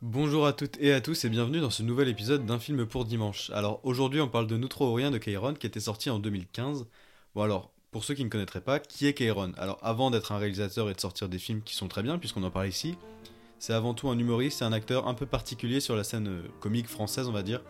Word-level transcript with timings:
Bonjour 0.00 0.46
à 0.46 0.52
toutes 0.52 0.78
et 0.78 0.92
à 0.92 1.00
tous 1.00 1.24
et 1.24 1.28
bienvenue 1.28 1.58
dans 1.58 1.70
ce 1.70 1.82
nouvel 1.82 2.06
épisode 2.06 2.46
d'un 2.46 2.60
film 2.60 2.86
pour 2.86 3.04
dimanche. 3.04 3.50
Alors 3.50 3.80
aujourd'hui 3.82 4.20
on 4.20 4.28
parle 4.28 4.46
de 4.46 4.56
Nous 4.56 4.68
trop 4.68 4.96
de 4.96 5.18
Kairon 5.18 5.54
qui 5.54 5.66
était 5.66 5.80
sorti 5.80 6.08
en 6.08 6.20
2015. 6.20 6.86
Bon 7.34 7.42
alors, 7.42 7.72
pour 7.90 8.04
ceux 8.04 8.14
qui 8.14 8.22
ne 8.22 8.28
connaîtraient 8.28 8.60
pas, 8.60 8.78
qui 8.78 9.08
est 9.08 9.12
Kairon? 9.12 9.50
Alors 9.58 9.80
avant 9.82 10.12
d'être 10.12 10.30
un 10.30 10.38
réalisateur 10.38 10.88
et 10.88 10.94
de 10.94 11.00
sortir 11.00 11.28
des 11.28 11.40
films 11.40 11.62
qui 11.62 11.74
sont 11.74 11.88
très 11.88 12.04
bien 12.04 12.16
puisqu'on 12.16 12.44
en 12.44 12.50
parle 12.52 12.68
ici, 12.68 12.94
c'est 13.58 13.72
avant 13.72 13.92
tout 13.92 14.08
un 14.08 14.16
humoriste 14.16 14.62
et 14.62 14.64
un 14.64 14.72
acteur 14.72 15.08
un 15.08 15.14
peu 15.14 15.26
particulier 15.26 15.80
sur 15.80 15.96
la 15.96 16.04
scène 16.04 16.28
euh, 16.28 16.42
comique 16.60 16.86
française 16.86 17.26
on 17.26 17.32
va 17.32 17.42
dire. 17.42 17.64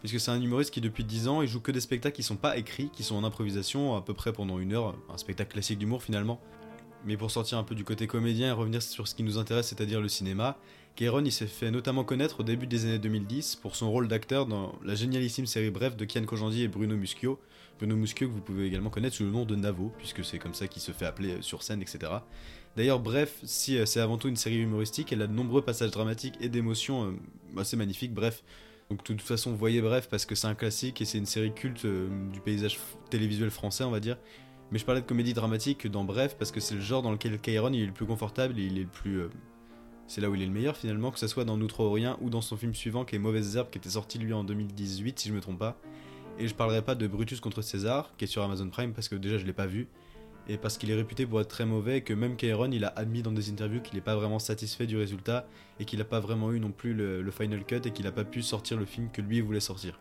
Puisque 0.00 0.20
c'est 0.20 0.30
un 0.30 0.42
humoriste 0.42 0.74
qui 0.74 0.82
depuis 0.82 1.04
10 1.04 1.28
ans 1.28 1.40
il 1.40 1.48
joue 1.48 1.60
que 1.60 1.72
des 1.72 1.80
spectacles 1.80 2.16
qui 2.16 2.22
sont 2.22 2.36
pas 2.36 2.58
écrits, 2.58 2.90
qui 2.92 3.04
sont 3.04 3.16
en 3.16 3.24
improvisation 3.24 3.96
à 3.96 4.02
peu 4.02 4.12
près 4.12 4.34
pendant 4.34 4.58
une 4.58 4.74
heure, 4.74 4.96
un 5.08 5.16
spectacle 5.16 5.52
classique 5.52 5.78
d'humour 5.78 6.02
finalement. 6.02 6.42
Mais 7.04 7.16
pour 7.16 7.30
sortir 7.30 7.58
un 7.58 7.64
peu 7.64 7.74
du 7.74 7.84
côté 7.84 8.06
comédien 8.06 8.48
et 8.48 8.52
revenir 8.52 8.82
sur 8.82 9.08
ce 9.08 9.14
qui 9.14 9.22
nous 9.22 9.38
intéresse, 9.38 9.68
c'est-à-dire 9.68 10.00
le 10.00 10.08
cinéma, 10.08 10.58
Kairon 10.96 11.24
il 11.24 11.32
s'est 11.32 11.46
fait 11.46 11.70
notamment 11.70 12.04
connaître 12.04 12.40
au 12.40 12.42
début 12.42 12.66
des 12.66 12.84
années 12.84 12.98
2010 12.98 13.56
pour 13.56 13.76
son 13.76 13.90
rôle 13.90 14.08
d'acteur 14.08 14.46
dans 14.46 14.74
la 14.84 14.94
génialissime 14.94 15.46
série 15.46 15.70
Bref 15.70 15.96
de 15.96 16.04
Kian 16.04 16.24
Kojandi 16.24 16.62
et 16.62 16.68
Bruno 16.68 16.96
Muschio. 16.96 17.40
Bruno 17.78 17.96
Muschio 17.96 18.28
que 18.28 18.32
vous 18.32 18.42
pouvez 18.42 18.66
également 18.66 18.90
connaître 18.90 19.16
sous 19.16 19.24
le 19.24 19.30
nom 19.30 19.46
de 19.46 19.56
Navo, 19.56 19.92
puisque 19.96 20.24
c'est 20.24 20.38
comme 20.38 20.52
ça 20.52 20.68
qu'il 20.68 20.82
se 20.82 20.92
fait 20.92 21.06
appeler 21.06 21.36
sur 21.40 21.62
scène, 21.62 21.80
etc. 21.80 22.12
D'ailleurs, 22.76 23.00
Bref, 23.00 23.38
si 23.44 23.78
euh, 23.78 23.86
c'est 23.86 24.00
avant 24.00 24.18
tout 24.18 24.28
une 24.28 24.36
série 24.36 24.58
humoristique, 24.58 25.12
elle 25.12 25.22
a 25.22 25.26
de 25.26 25.32
nombreux 25.32 25.62
passages 25.62 25.90
dramatiques 25.90 26.34
et 26.40 26.48
d'émotions 26.48 27.06
euh, 27.06 27.60
assez 27.60 27.76
magnifiques. 27.76 28.12
Bref, 28.12 28.44
donc 28.90 28.98
de 28.98 29.04
toute 29.04 29.22
façon, 29.22 29.52
voyez 29.54 29.80
Bref 29.80 30.08
parce 30.08 30.26
que 30.26 30.34
c'est 30.34 30.46
un 30.46 30.54
classique 30.54 31.00
et 31.00 31.04
c'est 31.04 31.18
une 31.18 31.26
série 31.26 31.52
culte 31.52 31.84
euh, 31.84 32.08
du 32.32 32.40
paysage 32.40 32.78
télévisuel 33.08 33.50
français, 33.50 33.84
on 33.84 33.90
va 33.90 34.00
dire. 34.00 34.18
Mais 34.72 34.78
je 34.78 34.84
parlais 34.84 35.00
de 35.00 35.06
comédie 35.06 35.34
dramatique 35.34 35.86
dans 35.86 36.04
Bref 36.04 36.36
parce 36.38 36.52
que 36.52 36.60
c'est 36.60 36.76
le 36.76 36.80
genre 36.80 37.02
dans 37.02 37.10
lequel 37.10 37.40
Kairon 37.40 37.72
il 37.72 37.82
est 37.82 37.86
le 37.86 37.92
plus 37.92 38.06
confortable 38.06 38.58
et 38.58 38.64
il 38.64 38.78
est 38.78 38.82
le 38.82 38.88
plus 38.88 39.28
c'est 40.10 40.20
là 40.20 40.28
où 40.28 40.34
il 40.34 40.42
est 40.42 40.46
le 40.46 40.50
meilleur 40.50 40.76
finalement, 40.76 41.12
que 41.12 41.20
ce 41.20 41.28
soit 41.28 41.44
dans 41.44 41.56
Nous 41.56 41.68
trop 41.68 41.88
rien 41.92 42.18
ou 42.20 42.30
dans 42.30 42.40
son 42.40 42.56
film 42.56 42.74
suivant 42.74 43.04
qui 43.04 43.14
est 43.14 43.20
Mauvaise 43.20 43.56
Herbe 43.56 43.70
qui 43.70 43.78
était 43.78 43.90
sorti 43.90 44.18
lui 44.18 44.32
en 44.32 44.42
2018 44.42 45.20
si 45.20 45.28
je 45.28 45.32
me 45.32 45.40
trompe 45.40 45.60
pas. 45.60 45.76
Et 46.36 46.48
je 46.48 46.54
parlerai 46.54 46.82
pas 46.82 46.96
de 46.96 47.06
Brutus 47.06 47.38
contre 47.38 47.62
César 47.62 48.12
qui 48.16 48.24
est 48.24 48.26
sur 48.26 48.42
Amazon 48.42 48.68
Prime 48.70 48.92
parce 48.92 49.08
que 49.08 49.14
déjà 49.14 49.38
je 49.38 49.46
l'ai 49.46 49.52
pas 49.52 49.66
vu 49.66 49.86
et 50.48 50.56
parce 50.56 50.78
qu'il 50.78 50.90
est 50.90 50.96
réputé 50.96 51.26
pour 51.26 51.40
être 51.40 51.46
très 51.46 51.64
mauvais 51.64 51.98
et 51.98 52.00
que 52.00 52.12
même 52.12 52.34
Kairon 52.34 52.72
il 52.72 52.84
a 52.84 52.88
admis 52.88 53.22
dans 53.22 53.30
des 53.30 53.50
interviews 53.50 53.82
qu'il 53.82 53.94
n'est 53.94 54.00
pas 54.00 54.16
vraiment 54.16 54.40
satisfait 54.40 54.88
du 54.88 54.96
résultat 54.96 55.46
et 55.78 55.84
qu'il 55.84 56.00
n'a 56.00 56.04
pas 56.04 56.18
vraiment 56.18 56.50
eu 56.50 56.58
non 56.58 56.72
plus 56.72 56.92
le, 56.92 57.22
le 57.22 57.30
final 57.30 57.64
cut 57.64 57.82
et 57.84 57.92
qu'il 57.92 58.04
n'a 58.04 58.10
pas 58.10 58.24
pu 58.24 58.42
sortir 58.42 58.78
le 58.78 58.86
film 58.86 59.12
que 59.12 59.22
lui 59.22 59.40
voulait 59.40 59.60
sortir. 59.60 60.00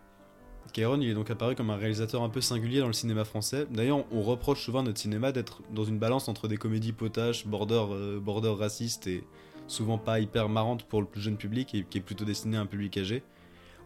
Kairon 0.71 0.99
il 1.01 1.09
est 1.09 1.13
donc 1.13 1.29
apparu 1.29 1.55
comme 1.55 1.69
un 1.69 1.75
réalisateur 1.75 2.23
un 2.23 2.29
peu 2.29 2.41
singulier 2.41 2.79
dans 2.79 2.87
le 2.87 2.93
cinéma 2.93 3.25
français. 3.25 3.67
D'ailleurs 3.69 4.05
on 4.11 4.21
reproche 4.21 4.63
souvent 4.63 4.79
à 4.79 4.83
notre 4.83 4.99
cinéma 4.99 5.31
d'être 5.31 5.61
dans 5.73 5.83
une 5.83 5.99
balance 5.99 6.27
entre 6.27 6.47
des 6.47 6.57
comédies 6.57 6.91
potaches, 6.91 7.45
border, 7.45 7.85
euh, 7.91 8.19
border 8.19 8.55
racistes 8.57 9.07
et 9.07 9.23
souvent 9.67 9.97
pas 9.97 10.19
hyper 10.19 10.49
marrantes 10.49 10.83
pour 10.83 11.01
le 11.01 11.07
plus 11.07 11.21
jeune 11.21 11.37
public 11.37 11.75
et 11.75 11.83
qui 11.83 11.97
est 11.97 12.01
plutôt 12.01 12.25
destiné 12.25 12.57
à 12.57 12.61
un 12.61 12.65
public 12.65 12.97
âgé, 12.97 13.23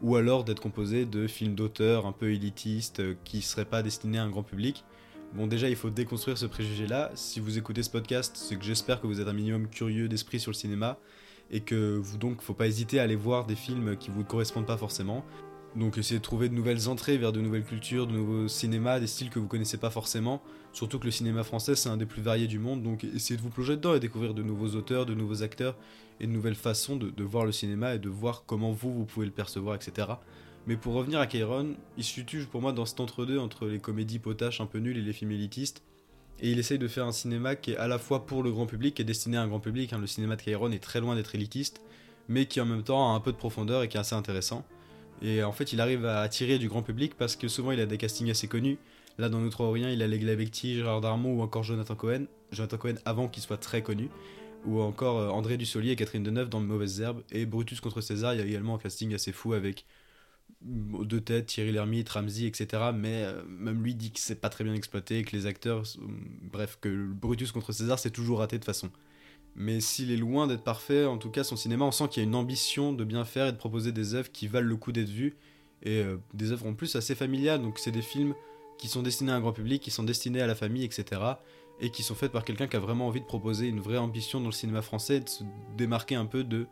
ou 0.01 0.15
alors 0.15 0.43
d'être 0.43 0.61
composé 0.61 1.05
de 1.05 1.27
films 1.27 1.55
d'auteurs 1.55 2.05
un 2.05 2.11
peu 2.11 2.31
élitistes 2.31 2.99
euh, 2.99 3.15
qui 3.23 3.41
seraient 3.41 3.65
pas 3.65 3.83
destinés 3.83 4.17
à 4.17 4.23
un 4.23 4.29
grand 4.29 4.43
public. 4.43 4.83
Bon 5.33 5.47
déjà 5.47 5.69
il 5.69 5.75
faut 5.75 5.89
déconstruire 5.89 6.37
ce 6.37 6.45
préjugé 6.45 6.87
là, 6.87 7.11
si 7.15 7.39
vous 7.39 7.57
écoutez 7.57 7.83
ce 7.83 7.89
podcast 7.89 8.33
c'est 8.35 8.55
que 8.55 8.63
j'espère 8.63 9.01
que 9.01 9.07
vous 9.07 9.19
êtes 9.19 9.27
un 9.27 9.33
minimum 9.33 9.67
curieux 9.67 10.07
d'esprit 10.07 10.39
sur 10.39 10.51
le 10.51 10.55
cinéma 10.55 10.97
et 11.51 11.61
que 11.61 11.97
vous 11.97 12.17
donc 12.17 12.41
faut 12.41 12.53
pas 12.53 12.67
hésiter 12.67 12.99
à 12.99 13.03
aller 13.03 13.15
voir 13.15 13.45
des 13.45 13.55
films 13.55 13.97
qui 13.97 14.09
vous 14.09 14.23
correspondent 14.23 14.65
pas 14.65 14.77
forcément. 14.77 15.23
Donc 15.75 15.97
essayez 15.97 16.19
de 16.19 16.23
trouver 16.23 16.49
de 16.49 16.53
nouvelles 16.53 16.87
entrées 16.87 17.17
vers 17.17 17.31
de 17.31 17.41
nouvelles 17.41 17.63
cultures, 17.63 18.05
de 18.05 18.13
nouveaux 18.13 18.47
cinémas, 18.47 18.99
des 18.99 19.07
styles 19.07 19.29
que 19.29 19.39
vous 19.39 19.47
connaissez 19.47 19.77
pas 19.77 19.89
forcément. 19.89 20.41
Surtout 20.71 20.99
que 20.99 21.05
le 21.05 21.11
cinéma 21.11 21.43
français 21.43 21.75
c'est 21.75 21.89
un 21.89 21.97
des 21.97 22.05
plus 22.05 22.21
variés 22.21 22.47
du 22.47 22.59
monde, 22.59 22.83
donc 22.83 23.03
essayez 23.03 23.37
de 23.37 23.41
vous 23.41 23.49
plonger 23.49 23.75
dedans 23.75 23.95
et 23.95 23.99
découvrir 23.99 24.33
de 24.33 24.43
nouveaux 24.43 24.75
auteurs, 24.75 25.05
de 25.05 25.15
nouveaux 25.15 25.41
acteurs 25.41 25.75
et 26.19 26.27
de 26.27 26.31
nouvelles 26.31 26.55
façons 26.55 26.95
de, 26.95 27.23
voir 27.23 27.45
le 27.45 27.51
cinéma 27.51 27.95
et 27.95 27.99
de 27.99 28.09
voir 28.09 28.43
comment 28.45 28.71
vous 28.71 28.93
vous 28.93 29.05
pouvez 29.05 29.25
le 29.25 29.31
percevoir, 29.31 29.75
etc. 29.75 30.07
Mais 30.67 30.77
pour 30.77 30.93
revenir 30.93 31.19
à 31.19 31.27
Kairon, 31.27 31.75
il 31.97 32.03
se 32.03 32.13
situe 32.13 32.45
pour 32.45 32.61
moi 32.61 32.71
dans 32.71 32.85
cet 32.85 32.99
entre-deux 32.99 33.39
entre 33.39 33.65
les 33.65 33.79
comédies 33.79 34.19
potaches 34.19 34.61
un 34.61 34.65
peu 34.65 34.77
nulles 34.77 34.97
et 34.97 35.01
les 35.01 35.13
films 35.13 35.31
élitistes. 35.31 35.83
Et 36.39 36.51
il 36.51 36.59
essaye 36.59 36.79
de 36.79 36.87
faire 36.87 37.05
un 37.05 37.11
cinéma 37.11 37.55
qui 37.55 37.71
est 37.71 37.77
à 37.77 37.87
la 37.87 37.97
fois 37.97 38.25
pour 38.25 38.43
le 38.43 38.51
grand 38.51 38.65
public, 38.65 38.99
est 38.99 39.03
destiné 39.03 39.37
à 39.37 39.41
un 39.41 39.47
grand 39.47 39.59
public. 39.59 39.91
hein. 39.93 39.97
Le 39.97 40.07
cinéma 40.07 40.35
de 40.35 40.41
Kairon 40.41 40.71
est 40.71 40.83
très 40.83 40.99
loin 40.99 41.15
d'être 41.15 41.35
élitiste, 41.35 41.81
mais 42.27 42.45
qui 42.45 42.61
en 42.61 42.65
même 42.65 42.83
temps 42.83 43.11
a 43.11 43.15
un 43.15 43.19
peu 43.19 43.31
de 43.31 43.37
profondeur 43.37 43.83
et 43.83 43.87
qui 43.87 43.97
est 43.97 43.99
assez 43.99 44.15
intéressant. 44.15 44.65
Et 45.23 45.43
en 45.43 45.51
fait, 45.53 45.73
il 45.73 45.81
arrive 45.81 46.05
à 46.05 46.21
attirer 46.21 46.59
du 46.59 46.69
grand 46.69 46.83
public 46.83 47.15
parce 47.17 47.35
que 47.35 47.47
souvent 47.47 47.71
il 47.71 47.79
a 47.79 47.85
des 47.87 47.97
castings 47.97 48.29
assez 48.31 48.47
connus. 48.47 48.79
Là, 49.17 49.29
dans 49.29 49.39
Nous 49.39 49.49
trois 49.49 49.71
rien, 49.71 49.89
il 49.89 50.01
a 50.03 50.07
Legla 50.07 50.35
Becti, 50.35 50.75
Gérard 50.75 51.01
Darmon 51.01 51.33
ou 51.39 51.41
encore 51.41 51.63
Jonathan 51.63 51.95
Cohen. 51.95 52.25
Jonathan 52.51 52.77
Cohen 52.77 52.95
avant 53.05 53.27
qu'il 53.29 53.43
soit 53.43 53.57
très 53.57 53.83
connu. 53.83 54.11
Ou 54.65 54.81
encore 54.81 55.19
euh, 55.19 55.29
André 55.29 55.57
Dussolier 55.57 55.91
et 55.91 55.95
Catherine 55.95 56.23
Deneuve 56.23 56.49
dans 56.49 56.61
Mauvaises 56.61 57.01
Herbes. 57.01 57.23
Et 57.31 57.45
Brutus 57.45 57.81
contre 57.81 58.01
César, 58.01 58.33
il 58.33 58.39
y 58.39 58.43
a 58.43 58.45
également 58.45 58.75
un 58.75 58.79
casting 58.79 59.13
assez 59.13 59.31
fou 59.31 59.53
avec 59.53 59.85
mm, 60.63 61.05
deux 61.05 61.21
têtes, 61.21 61.47
Thierry 61.47 61.71
Lhermitte, 61.71 62.09
Ramsey, 62.09 62.45
etc. 62.47 62.93
Mais 62.93 63.23
euh, 63.25 63.43
même 63.47 63.83
lui 63.83 63.95
dit 63.95 64.11
que 64.11 64.19
c'est 64.19 64.41
pas 64.41 64.49
très 64.49 64.63
bien 64.63 64.73
exploité, 64.75 65.23
que 65.23 65.35
les 65.35 65.45
acteurs, 65.47 65.85
sont- 65.85 66.01
bref, 66.51 66.77
que 66.81 67.07
Brutus 67.07 67.51
contre 67.51 67.71
César 67.73 67.99
c'est 67.99 68.11
toujours 68.11 68.39
raté 68.39 68.59
de 68.59 68.65
façon. 68.65 68.91
Mais 69.55 69.79
s'il 69.79 70.11
est 70.11 70.17
loin 70.17 70.47
d'être 70.47 70.63
parfait, 70.63 71.05
en 71.05 71.17
tout 71.17 71.29
cas 71.29 71.43
son 71.43 71.55
cinéma, 71.55 71.85
on 71.85 71.91
sent 71.91 72.07
qu'il 72.09 72.23
y 72.23 72.25
a 72.25 72.27
une 72.27 72.35
ambition 72.35 72.91
de 72.91 73.03
bien 73.03 73.23
faire 73.23 73.47
et 73.47 73.51
de 73.51 73.57
proposer 73.57 73.91
des 73.91 74.15
œuvres 74.15 74.31
qui 74.31 74.47
valent 74.47 74.67
le 74.67 74.75
coup 74.75 74.91
d'être 74.91 75.09
vues. 75.09 75.35
Et 75.83 76.01
euh, 76.01 76.17
des 76.33 76.51
œuvres 76.51 76.65
en 76.65 76.73
plus 76.73 76.95
assez 76.95 77.13
familiales, 77.13 77.61
donc 77.61 77.77
c'est 77.77 77.91
des 77.91 78.01
films 78.01 78.33
qui 78.77 78.87
sont 78.87 79.03
destinés 79.03 79.31
à 79.31 79.35
un 79.35 79.41
grand 79.41 79.53
public, 79.53 79.81
qui 79.81 79.91
sont 79.91 80.03
destinés 80.03 80.41
à 80.41 80.47
la 80.47 80.55
famille, 80.55 80.83
etc. 80.83 81.21
Et 81.79 81.89
qui 81.89 82.03
sont 82.03 82.15
faits 82.15 82.31
par 82.31 82.45
quelqu'un 82.45 82.67
qui 82.67 82.77
a 82.77 82.79
vraiment 82.79 83.07
envie 83.07 83.21
de 83.21 83.25
proposer 83.25 83.67
une 83.67 83.79
vraie 83.79 83.97
ambition 83.97 84.39
dans 84.39 84.47
le 84.47 84.53
cinéma 84.53 84.81
français, 84.81 85.17
et 85.17 85.19
de 85.19 85.29
se 85.29 85.43
démarquer 85.77 86.15
un 86.15 86.25
peu 86.25 86.43
de 86.43 86.65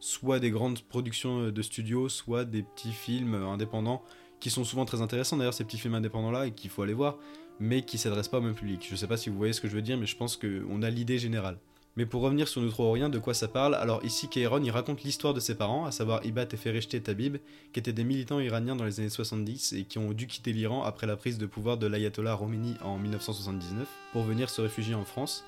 soit 0.00 0.40
des 0.40 0.50
grandes 0.50 0.80
productions 0.80 1.40
euh, 1.40 1.52
de 1.52 1.62
studio, 1.62 2.08
soit 2.08 2.44
des 2.44 2.62
petits 2.62 2.92
films 2.92 3.34
euh, 3.34 3.46
indépendants, 3.46 4.02
qui 4.40 4.50
sont 4.50 4.64
souvent 4.64 4.84
très 4.84 5.00
intéressants 5.00 5.36
d'ailleurs 5.36 5.54
ces 5.54 5.64
petits 5.64 5.78
films 5.78 5.94
indépendants 5.94 6.30
là, 6.30 6.46
et 6.46 6.52
qu'il 6.52 6.70
faut 6.70 6.82
aller 6.82 6.94
voir, 6.94 7.18
mais 7.60 7.82
qui 7.82 7.98
s'adressent 7.98 8.28
pas 8.28 8.38
au 8.38 8.42
même 8.42 8.54
public. 8.54 8.86
Je 8.90 8.96
sais 8.96 9.06
pas 9.06 9.16
si 9.16 9.30
vous 9.30 9.36
voyez 9.36 9.52
ce 9.52 9.60
que 9.60 9.68
je 9.68 9.74
veux 9.74 9.82
dire, 9.82 9.96
mais 9.96 10.06
je 10.06 10.16
pense 10.16 10.36
qu'on 10.36 10.82
a 10.82 10.90
l'idée 10.90 11.18
générale. 11.18 11.58
Mais 11.96 12.06
pour 12.06 12.22
revenir 12.22 12.48
sur 12.48 12.60
Nous 12.60 12.70
trop 12.70 12.88
ou 12.88 12.92
rien, 12.92 13.08
de 13.08 13.20
quoi 13.20 13.34
ça 13.34 13.46
parle? 13.46 13.76
Alors 13.76 14.04
ici, 14.04 14.28
Kairon, 14.28 14.60
il 14.62 14.70
raconte 14.70 15.04
l'histoire 15.04 15.32
de 15.32 15.38
ses 15.38 15.54
parents, 15.54 15.84
à 15.84 15.92
savoir 15.92 16.24
Ibat 16.26 16.46
et 16.50 16.56
Fereshte 16.56 17.00
Tabib, 17.00 17.36
qui 17.72 17.78
étaient 17.78 17.92
des 17.92 18.02
militants 18.02 18.40
iraniens 18.40 18.74
dans 18.74 18.84
les 18.84 18.98
années 18.98 19.08
70 19.08 19.74
et 19.74 19.84
qui 19.84 19.98
ont 19.98 20.12
dû 20.12 20.26
quitter 20.26 20.52
l'Iran 20.52 20.82
après 20.82 21.06
la 21.06 21.16
prise 21.16 21.38
de 21.38 21.46
pouvoir 21.46 21.78
de 21.78 21.86
l'ayatollah 21.86 22.36
Khomeini 22.36 22.74
en 22.82 22.98
1979 22.98 23.86
pour 24.12 24.22
venir 24.22 24.50
se 24.50 24.60
réfugier 24.60 24.96
en 24.96 25.04
France. 25.04 25.44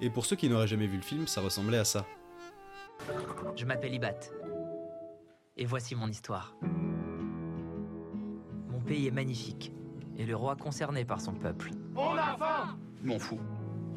Et 0.00 0.08
pour 0.08 0.24
ceux 0.24 0.36
qui 0.36 0.48
n'auraient 0.48 0.68
jamais 0.68 0.86
vu 0.86 0.96
le 0.96 1.02
film, 1.02 1.26
ça 1.26 1.40
ressemblait 1.40 1.78
à 1.78 1.84
ça. 1.84 2.06
Je 3.56 3.64
m'appelle 3.64 3.94
Ibat. 3.94 4.20
Et 5.56 5.64
voici 5.64 5.96
mon 5.96 6.06
histoire. 6.06 6.54
Mon 8.70 8.80
pays 8.80 9.08
est 9.08 9.12
magnifique, 9.12 9.72
et 10.16 10.24
le 10.24 10.36
roi 10.36 10.54
concerné 10.54 11.04
par 11.04 11.20
son 11.20 11.34
peuple. 11.34 11.70
M'en 13.02 13.18
fous. 13.18 13.40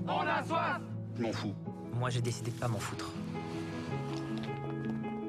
On 0.07 0.21
a 0.21 0.43
soif 0.43 0.81
M'en 1.19 1.31
fous. 1.31 1.53
Moi, 2.01 2.09
j'ai 2.09 2.23
décidé 2.23 2.49
de 2.49 2.57
pas 2.57 2.67
m'en 2.67 2.79
foutre. 2.79 3.11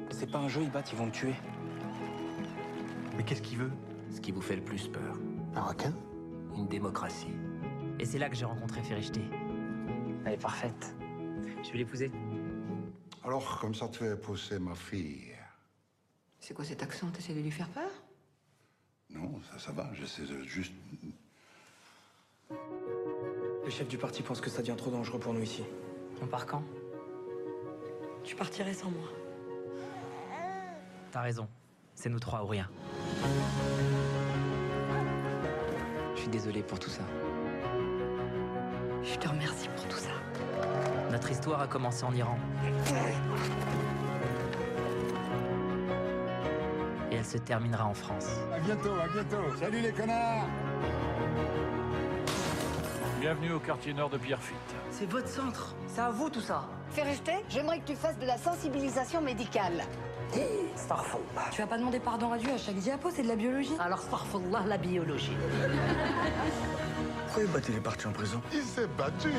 C'est 0.09 0.25
pas 0.31 0.39
un 0.39 0.47
jeu, 0.47 0.63
ils 0.63 0.71
battent, 0.71 0.91
ils 0.91 0.97
vont 0.97 1.05
le 1.05 1.11
tuer. 1.11 1.35
Mais 3.15 3.23
qu'est-ce 3.23 3.43
qu'il 3.43 3.59
veut? 3.59 3.69
Ce 4.11 4.19
qui 4.19 4.31
vous 4.31 4.41
fait 4.41 4.55
le 4.55 4.63
plus 4.63 4.87
peur, 4.87 5.19
Un 5.53 5.61
requin? 5.61 5.93
Une 6.57 6.67
démocratie. 6.67 7.35
Et 7.99 8.05
c'est 8.05 8.17
là 8.17 8.27
que 8.27 8.35
j'ai 8.35 8.45
rencontré 8.45 8.81
Ferichté. 8.81 9.21
Elle 10.25 10.33
est 10.33 10.41
parfaite. 10.41 10.95
Je 11.61 11.71
vais 11.73 11.77
l'épouser. 11.77 12.11
Alors, 13.23 13.59
comme 13.59 13.75
ça 13.75 13.87
te 13.87 13.97
fait 13.97 14.19
pousser 14.19 14.57
ma 14.57 14.73
fille 14.73 15.31
C'est 16.39 16.55
quoi 16.55 16.65
cet 16.65 16.81
accent? 16.81 17.07
T'essaies 17.11 17.35
de 17.35 17.41
lui 17.41 17.51
faire 17.51 17.69
peur? 17.69 17.91
Non, 19.11 19.39
ça, 19.51 19.59
ça 19.59 19.71
va, 19.71 19.91
j'essaie 19.93 20.23
de 20.23 20.41
juste... 20.41 20.73
Le 22.49 23.69
chef 23.69 23.87
du 23.87 23.99
parti 23.99 24.23
pense 24.23 24.41
que 24.41 24.49
ça 24.49 24.63
devient 24.63 24.75
trop 24.75 24.89
dangereux 24.89 25.19
pour 25.19 25.35
nous 25.35 25.43
ici. 25.43 25.61
On 26.23 26.27
quand? 26.45 26.63
Tu 28.23 28.33
partirais 28.33 28.73
sans 28.73 28.89
moi. 28.89 29.09
T'as 31.11 31.21
raison. 31.21 31.49
C'est 31.95 32.07
nous 32.07 32.19
trois 32.19 32.43
ou 32.43 32.47
rien. 32.47 32.69
Je 36.15 36.21
suis 36.21 36.29
désolé 36.29 36.63
pour 36.63 36.79
tout 36.79 36.89
ça. 36.89 37.01
Je 39.03 39.15
te 39.17 39.27
remercie 39.27 39.67
pour 39.75 39.85
tout 39.89 39.97
ça. 39.97 40.11
Notre 41.11 41.29
histoire 41.29 41.61
a 41.61 41.67
commencé 41.67 42.05
en 42.05 42.13
Iran. 42.13 42.37
Et 47.11 47.15
elle 47.15 47.25
se 47.25 47.37
terminera 47.37 47.85
en 47.85 47.93
France. 47.93 48.29
À 48.53 48.59
bientôt, 48.59 48.93
à 48.93 49.07
bientôt. 49.09 49.57
Salut 49.59 49.81
les 49.81 49.91
connards 49.91 50.47
Bienvenue 53.23 53.53
au 53.53 53.59
quartier 53.59 53.93
nord 53.93 54.09
de 54.09 54.17
Pierrefitte. 54.17 54.57
C'est 54.91 55.09
votre 55.09 55.29
centre. 55.29 55.73
C'est 55.87 56.01
à 56.01 56.09
vous 56.09 56.29
tout 56.29 56.41
ça. 56.41 56.67
Fais 56.91 57.03
rester, 57.03 57.31
j'aimerais 57.47 57.79
que 57.79 57.85
tu 57.85 57.95
fasses 57.95 58.19
de 58.19 58.25
la 58.25 58.37
sensibilisation 58.37 59.21
médicale. 59.21 59.81
Starfallah. 60.75 61.49
Tu 61.49 61.61
vas 61.61 61.67
pas 61.67 61.77
demander 61.77 62.01
pardon 62.01 62.33
à 62.33 62.37
Dieu 62.37 62.51
à 62.51 62.57
chaque 62.57 62.75
diapo, 62.75 63.11
c'est 63.15 63.23
de 63.23 63.29
la 63.29 63.37
biologie. 63.37 63.75
Alors 63.79 63.99
Starfallah, 63.99 64.65
la 64.67 64.77
biologie. 64.77 65.37
Pourquoi 67.27 67.45
Bat 67.45 67.65
il 67.69 67.75
est 67.75 67.79
parti 67.79 68.07
en 68.07 68.11
prison? 68.11 68.41
Il 68.51 68.61
s'est 68.61 68.87
battu 68.97 69.29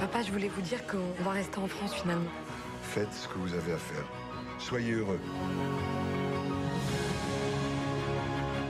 Papa, 0.00 0.22
je 0.22 0.32
voulais 0.32 0.48
vous 0.48 0.62
dire 0.62 0.84
qu'on 0.84 1.22
va 1.22 1.30
rester 1.30 1.58
en 1.60 1.68
France 1.68 1.94
finalement. 1.94 2.30
Faites 2.82 3.12
ce 3.12 3.28
que 3.28 3.38
vous 3.38 3.54
avez 3.54 3.74
à 3.74 3.78
faire. 3.78 4.04
Soyez 4.58 4.94
heureux. 4.94 5.20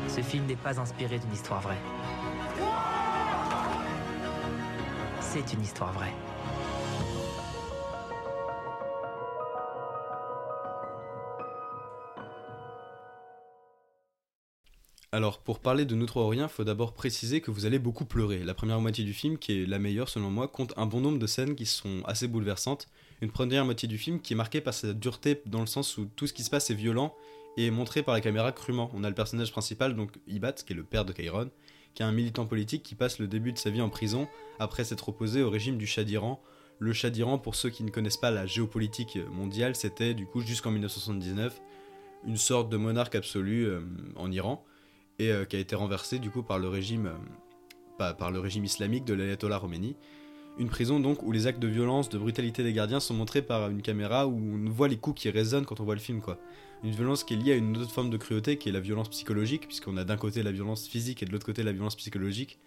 Ce 0.09 0.21
film 0.21 0.45
n'est 0.45 0.57
pas 0.57 0.79
inspiré 0.79 1.19
d'une 1.19 1.33
histoire 1.33 1.63
vraie. 1.63 1.79
C'est 5.31 5.53
une 5.53 5.61
histoire 5.61 5.93
vraie. 5.93 6.15
Alors, 15.13 15.41
pour 15.41 15.61
parler 15.61 15.85
de 15.85 15.95
Nous 15.95 16.07
trois 16.07 16.27
rien, 16.31 16.49
faut 16.49 16.65
d'abord 16.65 16.95
préciser 16.95 17.43
que 17.43 17.51
vous 17.51 17.67
allez 17.67 17.79
beaucoup 17.79 18.07
pleurer. 18.07 18.39
La 18.39 18.55
première 18.55 18.81
moitié 18.81 19.05
du 19.05 19.13
film, 19.13 19.37
qui 19.37 19.63
est 19.63 19.67
la 19.67 19.79
meilleure 19.79 20.09
selon 20.09 20.31
moi, 20.31 20.49
compte 20.49 20.73
un 20.79 20.87
bon 20.87 21.01
nombre 21.01 21.19
de 21.19 21.27
scènes 21.27 21.57
qui 21.57 21.67
sont 21.67 22.03
assez 22.07 22.27
bouleversantes. 22.27 22.89
Une 23.21 23.31
première 23.31 23.67
moitié 23.67 23.87
du 23.87 23.99
film 23.99 24.21
qui 24.21 24.33
est 24.33 24.37
marquée 24.37 24.63
par 24.63 24.73
sa 24.73 24.95
dureté 24.95 25.43
dans 25.45 25.61
le 25.61 25.67
sens 25.67 25.99
où 25.99 26.07
tout 26.17 26.27
ce 26.27 26.33
qui 26.33 26.43
se 26.43 26.49
passe 26.49 26.71
est 26.71 26.75
violent 26.75 27.15
et 27.59 27.67
est 27.67 27.71
montré 27.71 28.03
par 28.03 28.15
la 28.15 28.23
caméra 28.23 28.51
crûment. 28.53 28.91
On 28.95 29.05
a 29.05 29.11
le 29.11 29.15
personnage 29.15 29.53
principal, 29.53 29.95
donc 29.95 30.13
Ibat, 30.27 30.53
qui 30.53 30.73
est 30.73 30.77
le 30.77 30.85
père 30.85 31.05
de 31.05 31.13
Kairon, 31.13 31.51
qui 31.99 32.05
est 32.05 32.07
un 32.07 32.13
militant 32.13 32.47
politique 32.47 32.85
qui 32.85 32.95
passe 32.95 33.19
le 33.19 33.27
début 33.27 33.53
de 33.53 33.59
sa 33.59 33.71
vie 33.71 33.83
en 33.83 33.89
prison 33.89 34.29
après 34.61 34.85
s'être 34.85 35.09
opposé 35.09 35.43
au 35.43 35.51
régime 35.51 35.79
du 35.79 35.87
Shah 35.89 36.05
d'Iran. 36.05 36.41
Le 36.79 36.93
Shah 36.93 37.11
d'Iran, 37.11 37.39
pour 37.39 37.57
ceux 37.57 37.71
qui 37.71 37.83
ne 37.83 37.91
connaissent 37.91 38.17
pas 38.17 38.31
la 38.31 38.47
géopolitique 38.47 39.19
mondiale, 39.33 39.75
c'était 39.75 40.15
du 40.15 40.25
coup 40.25 40.41
jusqu'en 40.41 40.71
1979 40.71 41.61
une 42.25 42.37
sorte 42.37 42.69
de 42.69 42.77
monarque 42.77 43.17
absolu 43.17 43.65
euh, 43.65 43.81
en 44.15 44.31
Iran 44.31 44.65
et 45.19 45.33
euh, 45.33 45.45
qui 45.45 45.57
a 45.57 45.59
été 45.59 45.75
renversé 45.75 46.21
du 46.21 46.31
coup 46.31 46.45
par 46.45 46.61
le 46.61 46.69
régime, 46.69 47.11
euh, 47.99 48.13
par 48.13 48.31
le 48.31 48.39
régime 48.39 48.65
islamique 48.65 49.05
de 49.05 49.15
l'ayatollah 49.15 49.59
Khomeini. 49.59 49.97
Une 50.57 50.69
prison 50.69 51.01
donc 51.01 51.25
où 51.25 51.33
les 51.33 51.49
actes 51.49 51.59
de 51.59 51.67
violence, 51.67 52.11
de 52.11 52.19
brutalité 52.19 52.63
des 52.63 52.73
gardiens 52.73 53.01
sont 53.01 53.15
montrés 53.15 53.43
par 53.43 53.71
une 53.71 53.83
caméra 53.83 54.29
où 54.29 54.37
on 54.37 54.71
voit 54.71 54.87
les 54.87 54.99
coups 54.99 55.23
qui 55.23 55.31
résonnent 55.31 55.67
quand 55.67 55.81
on 55.81 55.85
voit 55.85 55.97
le 55.97 56.01
film 56.01 56.21
quoi. 56.21 56.39
Une 56.85 56.93
violence 56.93 57.25
qui 57.25 57.35
est 57.35 57.37
liée 57.37 57.53
à 57.53 57.57
une 57.57 57.77
autre 57.77 57.91
forme 57.91 58.09
de 58.09 58.17
cruauté 58.17 58.57
qui 58.57 58.69
est 58.69 58.73
la 58.73 58.81
violence 58.81 59.09
psychologique, 59.09 59.67
puisqu'on 59.67 59.97
a 59.97 60.05
d'un 60.05 60.17
côté 60.17 60.45
la 60.45 60.53
violence 60.53 60.87
physique 60.87 61.23
et 61.23 61.27
de 61.27 61.33
l'autre 61.33 61.47
côté 61.47 61.65
la 61.65 61.73
violence 61.73 61.97
psychologique. 61.97 62.59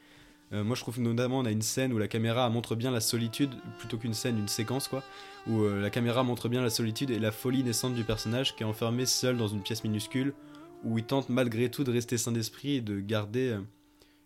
Euh, 0.52 0.66
moi 0.66 0.76
je 0.76 0.82
trouve 0.82 1.00
notamment 1.00 1.40
on 1.40 1.46
a 1.46 1.52
une 1.52 1.62
scène 1.62 1.94
où 1.94 1.98
la 1.98 2.10
caméra 2.10 2.50
montre 2.50 2.76
bien 2.76 2.92
la 2.92 3.00
solitude, 3.00 3.52
plutôt 3.80 3.98
qu'une 3.98 4.14
scène, 4.14 4.38
une 4.38 4.50
séquence 4.50 4.90
quoi, 4.90 5.02
où 5.48 5.62
euh, 5.62 5.82
la 5.82 5.90
caméra 5.90 6.24
montre 6.24 6.50
bien 6.50 6.62
la 6.62 6.70
solitude 6.70 7.10
et 7.10 7.20
la 7.20 7.32
folie 7.32 7.64
naissante 7.64 7.94
du 7.94 8.04
personnage 8.04 8.54
qui 8.56 8.64
est 8.64 8.66
enfermé 8.66 9.06
seul 9.06 9.38
dans 9.38 9.48
une 9.48 9.62
pièce 9.62 9.86
minuscule, 9.86 10.34
où 10.84 10.98
il 10.98 11.06
tente 11.06 11.30
malgré 11.30 11.72
tout 11.72 11.86
de 11.86 11.92
rester 11.92 12.18
sain 12.18 12.34
d'esprit 12.34 12.76
et 12.76 12.82
de 12.82 13.00
garder 13.00 13.52
euh, 13.52 13.62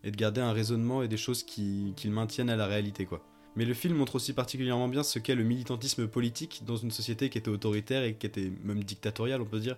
et 0.02 0.10
de 0.10 0.16
garder 0.16 0.40
un 0.40 0.52
raisonnement 0.52 1.02
et 1.02 1.08
des 1.08 1.16
choses 1.16 1.44
qui, 1.44 1.92
qui 1.96 2.08
maintiennent 2.08 2.50
à 2.50 2.56
la 2.56 2.66
réalité 2.66 3.06
quoi. 3.06 3.24
Mais 3.56 3.64
le 3.64 3.74
film 3.74 3.96
montre 3.96 4.16
aussi 4.16 4.34
particulièrement 4.34 4.86
bien 4.86 5.02
ce 5.02 5.18
qu'est 5.18 5.34
le 5.34 5.42
militantisme 5.42 6.06
politique 6.06 6.62
dans 6.66 6.76
une 6.76 6.90
société 6.90 7.30
qui 7.30 7.38
était 7.38 7.48
autoritaire 7.48 8.04
et 8.04 8.14
qui 8.14 8.26
était 8.26 8.52
même 8.62 8.84
dictatoriale, 8.84 9.40
on 9.40 9.46
peut 9.46 9.60
dire. 9.60 9.76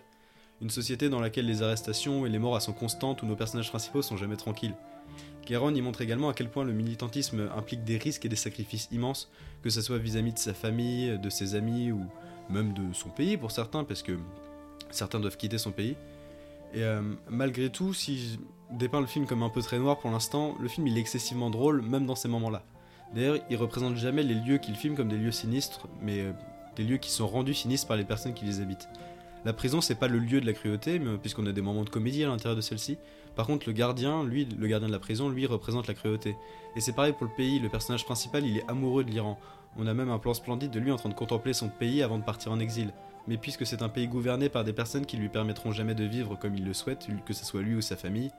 Une 0.60 0.70
société 0.70 1.08
dans 1.08 1.20
laquelle 1.20 1.46
les 1.46 1.62
arrestations 1.62 2.26
et 2.26 2.28
les 2.28 2.40
morts 2.40 2.60
sont 2.60 2.72
constantes, 2.72 3.22
où 3.22 3.26
nos 3.26 3.36
personnages 3.36 3.70
principaux 3.70 4.02
sont 4.02 4.16
jamais 4.16 4.36
tranquilles. 4.36 4.74
Guéron 5.46 5.72
y 5.72 5.80
montre 5.80 6.02
également 6.02 6.28
à 6.28 6.34
quel 6.34 6.50
point 6.50 6.64
le 6.64 6.72
militantisme 6.72 7.48
implique 7.56 7.84
des 7.84 7.96
risques 7.96 8.26
et 8.26 8.28
des 8.28 8.36
sacrifices 8.36 8.88
immenses, 8.90 9.30
que 9.62 9.70
ce 9.70 9.80
soit 9.80 9.98
vis-à-vis 9.98 10.32
de 10.32 10.38
sa 10.38 10.52
famille, 10.52 11.16
de 11.16 11.30
ses 11.30 11.54
amis 11.54 11.92
ou 11.92 12.04
même 12.50 12.74
de 12.74 12.92
son 12.92 13.08
pays 13.10 13.36
pour 13.36 13.52
certains, 13.52 13.84
parce 13.84 14.02
que 14.02 14.18
certains 14.90 15.20
doivent 15.20 15.36
quitter 15.36 15.56
son 15.56 15.70
pays. 15.70 15.94
Et 16.74 16.82
euh, 16.82 17.00
malgré 17.30 17.70
tout, 17.70 17.94
si 17.94 18.18
je 18.18 18.76
dépeins 18.76 19.00
le 19.00 19.06
film 19.06 19.26
comme 19.26 19.44
un 19.44 19.48
peu 19.48 19.62
très 19.62 19.78
noir 19.78 19.98
pour 19.98 20.10
l'instant, 20.10 20.56
le 20.60 20.68
film 20.68 20.86
il 20.88 20.98
est 20.98 21.00
excessivement 21.00 21.48
drôle, 21.48 21.80
même 21.80 22.06
dans 22.06 22.16
ces 22.16 22.28
moments-là. 22.28 22.64
D'ailleurs, 23.14 23.38
il 23.48 23.56
représente 23.56 23.96
jamais 23.96 24.22
les 24.22 24.34
lieux 24.34 24.58
qu'il 24.58 24.76
filme 24.76 24.94
comme 24.94 25.08
des 25.08 25.16
lieux 25.16 25.32
sinistres, 25.32 25.86
mais 26.02 26.20
euh, 26.20 26.32
des 26.76 26.84
lieux 26.84 26.98
qui 26.98 27.10
sont 27.10 27.26
rendus 27.26 27.54
sinistres 27.54 27.88
par 27.88 27.96
les 27.96 28.04
personnes 28.04 28.34
qui 28.34 28.44
les 28.44 28.60
habitent. 28.60 28.88
La 29.44 29.52
prison, 29.52 29.80
c'est 29.80 29.94
pas 29.94 30.08
le 30.08 30.18
lieu 30.18 30.40
de 30.40 30.46
la 30.46 30.52
cruauté, 30.52 30.98
mais, 30.98 31.16
puisqu'on 31.16 31.46
a 31.46 31.52
des 31.52 31.62
moments 31.62 31.84
de 31.84 31.90
comédie 31.90 32.24
à 32.24 32.28
l'intérieur 32.28 32.56
de 32.56 32.60
celle-ci. 32.60 32.98
Par 33.36 33.46
contre, 33.46 33.68
le 33.68 33.72
gardien, 33.72 34.24
lui, 34.24 34.44
le 34.44 34.66
gardien 34.66 34.88
de 34.88 34.92
la 34.92 34.98
prison, 34.98 35.28
lui, 35.28 35.46
représente 35.46 35.86
la 35.86 35.94
cruauté. 35.94 36.36
Et 36.76 36.80
c'est 36.80 36.92
pareil 36.92 37.12
pour 37.12 37.26
le 37.26 37.32
pays, 37.36 37.58
le 37.58 37.68
personnage 37.68 38.04
principal, 38.04 38.44
il 38.44 38.58
est 38.58 38.68
amoureux 38.68 39.04
de 39.04 39.10
l'Iran. 39.10 39.38
On 39.76 39.86
a 39.86 39.94
même 39.94 40.10
un 40.10 40.18
plan 40.18 40.34
splendide 40.34 40.70
de 40.70 40.80
lui 40.80 40.90
en 40.90 40.96
train 40.96 41.08
de 41.08 41.14
contempler 41.14 41.52
son 41.52 41.68
pays 41.68 42.02
avant 42.02 42.18
de 42.18 42.24
partir 42.24 42.50
en 42.50 42.58
exil. 42.58 42.92
Mais 43.28 43.36
puisque 43.36 43.64
c'est 43.64 43.82
un 43.82 43.88
pays 43.88 44.08
gouverné 44.08 44.48
par 44.48 44.64
des 44.64 44.72
personnes 44.72 45.06
qui 45.06 45.16
lui 45.16 45.28
permettront 45.28 45.70
jamais 45.70 45.94
de 45.94 46.04
vivre 46.04 46.36
comme 46.36 46.54
il 46.56 46.64
le 46.64 46.74
souhaite, 46.74 47.06
que 47.24 47.34
ce 47.34 47.44
soit 47.44 47.62
lui 47.62 47.74
ou 47.74 47.80
sa 47.80 47.96
famille, 47.96 48.30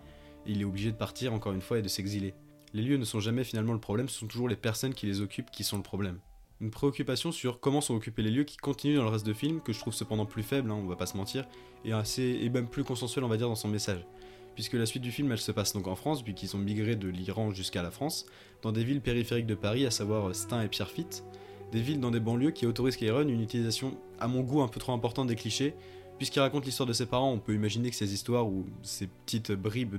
il 0.46 0.62
est 0.62 0.66
obligé 0.66 0.92
de 0.92 0.98
partir 0.98 1.34
encore 1.34 1.54
une 1.54 1.62
fois 1.62 1.80
et 1.80 1.82
de 1.82 1.88
s'exiler. 1.88 2.34
Les 2.74 2.84
lieux 2.84 2.98
ne 2.98 3.06
sont 3.06 3.20
jamais 3.20 3.44
finalement 3.44 3.74
le 3.74 3.80
problème, 3.80 4.08
ce 4.10 4.20
sont 4.20 4.28
toujours 4.28 4.48
les 4.48 4.56
personnes 4.56 4.94
qui 4.94 5.08
les 5.08 5.22
occupent 5.22 5.50
qui 5.50 5.64
sont 5.64 5.78
le 5.78 5.84
problème. 5.84 6.20
Une 6.62 6.70
préoccupation 6.70 7.32
sur 7.32 7.60
comment 7.60 7.82
sont 7.82 7.96
occupés 7.96 8.22
les 8.22 8.32
lieux 8.32 8.44
qui 8.44 8.58
continue 8.58 8.96
dans 8.96 9.04
le 9.04 9.10
reste 9.10 9.26
de 9.26 9.34
film, 9.34 9.62
que 9.62 9.74
je 9.74 9.80
trouve 9.80 9.94
cependant 9.94 10.26
plus 10.26 10.44
faible, 10.44 10.70
hein, 10.70 10.76
on 10.76 10.88
va 10.88 10.96
pas 10.96 11.06
se 11.06 11.18
mentir, 11.18 11.48
et, 11.86 11.94
assez, 11.94 12.40
et 12.42 12.50
même 12.50 12.68
plus 12.68 12.84
consensuel 12.84 13.24
on 13.24 13.28
va 13.28 13.38
dire 13.38 13.48
dans 13.48 13.56
son 13.56 13.70
message. 13.70 14.06
Puisque 14.54 14.74
la 14.74 14.86
suite 14.86 15.02
du 15.02 15.12
film 15.12 15.32
elle 15.32 15.40
se 15.40 15.52
passe 15.52 15.74
donc 15.74 15.88
en 15.88 15.96
France, 15.96 16.24
vu 16.24 16.34
qu'ils 16.34 16.56
ont 16.56 16.60
migré 16.60 16.96
de 16.96 17.08
l'Iran 17.08 17.52
jusqu'à 17.52 17.82
la 17.82 17.92
France, 17.92 18.26
dans 18.62 18.72
des 18.72 18.84
villes 18.84 19.02
périphériques 19.02 19.48
de 19.48 19.56
Paris, 19.56 19.86
à 19.86 19.92
savoir 19.92 20.36
Stein 20.36 20.62
et 20.62 20.68
Pierrefitte, 20.68 21.24
des 21.72 21.82
villes 21.82 22.00
dans 22.00 22.12
des 22.12 22.20
banlieues 22.20 22.52
qui 22.52 22.66
autorisent 22.66 22.98
Kairon 22.98 23.28
une 23.28 23.42
utilisation 23.42 23.98
à 24.20 24.28
mon 24.28 24.42
goût 24.42 24.62
un 24.62 24.68
peu 24.68 24.80
trop 24.80 24.92
importante 24.92 25.28
des 25.28 25.36
clichés, 25.36 25.74
Puisqu'il 26.20 26.42
raconte 26.42 26.66
l'histoire 26.66 26.86
de 26.86 26.92
ses 26.92 27.06
parents, 27.06 27.32
on 27.32 27.40
peut 27.40 27.54
imaginer 27.54 27.90
que 27.90 27.96
ces 27.96 28.14
histoires 28.14 28.46
ou 28.46 28.66
ces 28.84 29.08
petites 29.08 29.54
bribes 29.54 29.96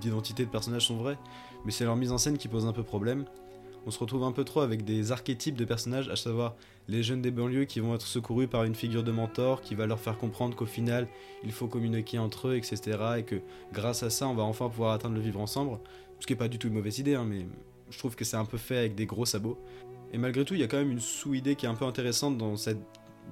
d'identité 0.00 0.46
de, 0.46 0.50
personnages 0.50 0.86
sont 0.86 0.96
vraies, 0.96 1.18
mais 1.66 1.70
c'est 1.70 1.84
leur 1.84 1.96
mise 1.96 2.12
en 2.12 2.18
scène 2.18 2.38
qui 2.38 2.48
pose 2.48 2.64
un 2.64 2.72
peu 2.72 2.82
problème. 2.82 3.26
On 3.86 3.90
se 3.90 3.98
retrouve 3.98 4.24
un 4.24 4.32
peu 4.32 4.44
trop 4.44 4.62
avec 4.62 4.86
des 4.86 5.12
archétypes 5.12 5.56
de 5.56 5.66
personnages, 5.66 6.08
à 6.08 6.16
savoir 6.16 6.54
les 6.88 7.02
jeunes 7.02 7.20
des 7.20 7.30
banlieues 7.30 7.66
qui 7.66 7.80
vont 7.80 7.94
être 7.94 8.06
secourus 8.06 8.48
par 8.48 8.64
une 8.64 8.74
figure 8.74 9.02
de 9.02 9.12
mentor 9.12 9.60
qui 9.60 9.74
va 9.74 9.84
leur 9.84 10.00
faire 10.00 10.16
comprendre 10.16 10.56
qu'au 10.56 10.64
final 10.64 11.06
il 11.44 11.52
faut 11.52 11.66
communiquer 11.66 12.18
entre 12.18 12.48
eux, 12.48 12.56
etc. 12.56 12.98
Et 13.18 13.22
que 13.24 13.42
grâce 13.74 14.02
à 14.02 14.08
ça 14.08 14.26
on 14.26 14.34
va 14.34 14.44
enfin 14.44 14.70
pouvoir 14.70 14.92
atteindre 14.92 15.14
le 15.14 15.20
vivre 15.20 15.40
ensemble. 15.40 15.78
Ce 16.20 16.26
qui 16.26 16.32
n'est 16.32 16.38
pas 16.38 16.48
du 16.48 16.58
tout 16.58 16.68
une 16.68 16.74
mauvaise 16.74 16.98
idée, 17.00 17.16
hein, 17.16 17.26
mais 17.28 17.46
je 17.90 17.98
trouve 17.98 18.16
que 18.16 18.24
c'est 18.24 18.38
un 18.38 18.46
peu 18.46 18.56
fait 18.56 18.78
avec 18.78 18.94
des 18.94 19.04
gros 19.04 19.26
sabots. 19.26 19.58
Et 20.14 20.16
malgré 20.16 20.46
tout, 20.46 20.54
il 20.54 20.60
y 20.60 20.64
a 20.64 20.68
quand 20.68 20.78
même 20.78 20.92
une 20.92 21.00
sous-idée 21.00 21.54
qui 21.54 21.66
est 21.66 21.68
un 21.68 21.74
peu 21.74 21.84
intéressante 21.84 22.38
dans 22.38 22.56
cette 22.56 22.78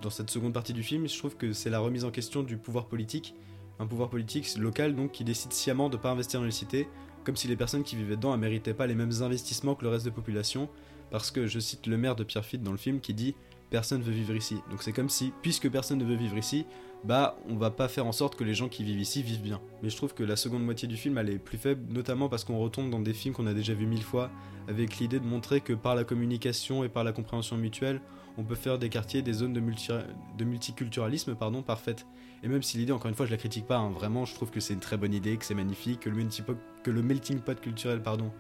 dans 0.00 0.10
cette 0.10 0.30
seconde 0.30 0.52
partie 0.52 0.72
du 0.72 0.82
film, 0.82 1.08
je 1.08 1.16
trouve 1.18 1.36
que 1.36 1.52
c'est 1.52 1.70
la 1.70 1.78
remise 1.78 2.04
en 2.04 2.10
question 2.10 2.42
du 2.42 2.56
pouvoir 2.56 2.86
politique. 2.86 3.34
Un 3.78 3.86
pouvoir 3.86 4.10
politique 4.10 4.56
local 4.56 4.94
donc 4.94 5.12
qui 5.12 5.24
décide 5.24 5.52
sciemment 5.52 5.88
de 5.88 5.96
ne 5.96 6.02
pas 6.02 6.10
investir 6.10 6.40
dans 6.40 6.46
les 6.46 6.52
cités, 6.52 6.88
comme 7.24 7.36
si 7.36 7.48
les 7.48 7.56
personnes 7.56 7.82
qui 7.82 7.96
vivaient 7.96 8.16
dedans 8.16 8.32
ne 8.32 8.36
méritaient 8.36 8.74
pas 8.74 8.86
les 8.86 8.94
mêmes 8.94 9.22
investissements 9.22 9.74
que 9.74 9.84
le 9.84 9.90
reste 9.90 10.04
de 10.04 10.10
la 10.10 10.14
population, 10.14 10.68
parce 11.10 11.30
que 11.30 11.46
je 11.46 11.58
cite 11.58 11.86
le 11.86 11.96
maire 11.96 12.16
de 12.16 12.24
Pierrefitte 12.24 12.62
dans 12.62 12.72
le 12.72 12.78
film 12.78 13.00
qui 13.00 13.14
dit 13.14 13.34
personne 13.70 14.02
veut 14.02 14.12
vivre 14.12 14.36
ici. 14.36 14.56
Donc 14.70 14.82
c'est 14.82 14.92
comme 14.92 15.08
si, 15.08 15.32
puisque 15.40 15.70
personne 15.70 15.98
ne 15.98 16.04
veut 16.04 16.14
vivre 16.14 16.36
ici, 16.36 16.66
bah 17.04 17.38
on 17.48 17.56
va 17.56 17.70
pas 17.70 17.88
faire 17.88 18.06
en 18.06 18.12
sorte 18.12 18.36
que 18.36 18.44
les 18.44 18.54
gens 18.54 18.68
qui 18.68 18.84
vivent 18.84 19.00
ici 19.00 19.22
vivent 19.22 19.42
bien. 19.42 19.60
Mais 19.82 19.88
je 19.88 19.96
trouve 19.96 20.14
que 20.14 20.22
la 20.22 20.36
seconde 20.36 20.62
moitié 20.62 20.86
du 20.86 20.96
film 20.96 21.16
elle 21.18 21.30
est 21.30 21.38
plus 21.38 21.58
faible, 21.58 21.92
notamment 21.92 22.28
parce 22.28 22.44
qu'on 22.44 22.58
retombe 22.58 22.90
dans 22.90 23.00
des 23.00 23.14
films 23.14 23.34
qu'on 23.34 23.46
a 23.46 23.54
déjà 23.54 23.72
vus 23.72 23.86
mille 23.86 24.02
fois, 24.02 24.30
avec 24.68 24.98
l'idée 24.98 25.20
de 25.20 25.24
montrer 25.24 25.60
que 25.60 25.72
par 25.72 25.94
la 25.94 26.04
communication 26.04 26.84
et 26.84 26.88
par 26.88 27.02
la 27.02 27.12
compréhension 27.12 27.56
mutuelle, 27.56 28.00
on 28.38 28.44
peut 28.44 28.54
faire 28.54 28.78
des 28.78 28.88
quartiers, 28.88 29.22
des 29.22 29.32
zones 29.32 29.52
de, 29.52 30.44
multiculturalisme 30.44 31.34
pardon, 31.34 31.62
parfaites. 31.62 32.06
Et 32.42 32.48
même 32.48 32.62
si 32.62 32.78
l'idée, 32.78 32.92
encore 32.92 33.08
une 33.08 33.14
fois, 33.14 33.26
je 33.26 33.30
la 33.30 33.36
critique 33.36 33.66
pas, 33.66 33.76
hein, 33.76 33.90
vraiment, 33.90 34.24
je 34.24 34.34
trouve 34.34 34.50
que 34.50 34.60
c'est 34.60 34.74
une 34.74 34.80
très 34.80 34.96
bonne 34.96 35.14
idée, 35.14 35.36
que 35.36 35.44
c'est 35.44 35.54
magnifique, 35.54 36.00
que 36.00 36.10
le, 36.10 37.02
melting 37.02 37.38
pot 37.40 37.60
culturel, 37.60 38.02
pardon, 38.02 38.32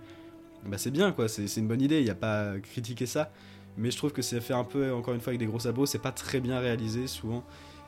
bah 0.66 0.78
c'est 0.78 0.90
bien 0.90 1.12
quoi, 1.12 1.28
c'est 1.28 1.56
une 1.56 1.68
bonne 1.68 1.82
idée, 1.82 1.98
il 1.98 2.04
n'y 2.04 2.10
a 2.10 2.16
pas 2.16 2.52
à 2.52 2.58
critiquer 2.58 3.06
ça. 3.06 3.30
Mais 3.76 3.90
je 3.90 3.96
trouve 3.96 4.12
que 4.12 4.22
c'est 4.22 4.40
fait 4.40 4.54
un 4.54 4.64
peu, 4.64 4.92
encore 4.92 5.14
une 5.14 5.20
fois, 5.20 5.30
avec 5.30 5.40
des 5.40 5.46
gros 5.46 5.60
sabots, 5.60 5.86
c'est 5.86 6.02
pas 6.02 6.12
très 6.12 6.40
bien 6.40 6.58
réalisé 6.58 7.06
souvent. 7.06 7.44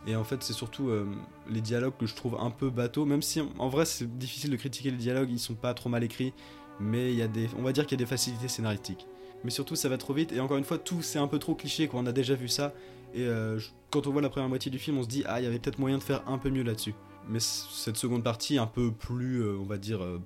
Et 0.07 0.17
en 0.17 0.25
fait, 0.25 0.43
c'est 0.43 0.53
surtout 0.53 0.89
euh, 0.89 1.07
les 1.49 1.61
dialogues 1.61 1.97
que 1.99 2.07
je 2.07 2.15
trouve 2.15 2.37
un 2.39 2.51
peu 2.51 2.71
bateaux, 2.71 3.07
même 3.07 3.23
si 3.23 3.41
en 3.59 3.69
vrai 3.69 3.87
c'est 3.87 4.19
difficile 4.19 4.51
de 4.51 4.57
critiquer 4.57 4.91
les 4.91 4.97
dialogues, 4.99 5.31
ils 5.31 5.39
sont 5.39 5.55
pas 5.55 5.73
trop 5.73 5.89
mal 5.89 6.05
écrits, 6.05 6.33
mais 6.79 7.15
y 7.15 7.23
a 7.23 7.29
des, 7.29 7.49
on 7.59 7.63
va 7.63 7.73
dire 7.73 7.87
qu'il 7.87 7.99
y 7.99 8.03
a 8.03 8.05
des 8.05 8.09
facilités 8.09 8.49
scénaristiques 8.49 9.07
mais 9.45 9.51
surtout 9.51 9.77
ça 9.77 9.89
va 9.89 9.99
trop 9.99 10.15
vite. 10.15 10.33
Et 10.33 10.41
encore 10.41 10.57
une 10.57 10.65
fois 10.65 10.79
tout 10.79 11.03
c'est 11.03 11.19
un 11.19 11.29
peu 11.29 11.39
trop 11.39 11.55
cliché 11.55 11.87
quoi. 11.87 12.01
On 12.01 12.07
a 12.07 12.13
déjà 12.13 12.35
vu 12.35 12.49
ça. 12.49 12.75
Et 13.15 13.23
euh, 13.27 13.61
quand 13.91 14.07
on 14.09 14.11
voit 14.11 14.23
la 14.23 14.31
première 14.31 14.49
moitié 14.49 14.71
du 14.71 14.79
film 14.79 14.99
on 14.99 15.03
se 15.03 15.09
dit 15.09 15.23
ah 15.27 15.41
il 15.41 15.45
y 15.45 15.47
avait 15.47 15.59
peut-être 15.59 15.79
moyen 15.79 15.99
de 15.99 16.03
faire 16.03 16.27
un 16.27 16.39
peu 16.39 16.51
mieux 16.51 16.65
là-dessus. 16.65 16.95
Mais 17.29 17.39
cette 17.41 17.97
seconde 17.97 18.25
partie 18.25 18.59
un 18.59 18.67
peu 18.67 18.91
plus 18.91 19.43
euh, 19.43 19.57
on 19.61 19.65
va 19.65 19.77
dire 19.77 20.03
euh, 20.03 20.21